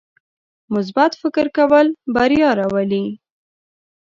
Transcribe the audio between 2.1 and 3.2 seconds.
بریا راولي.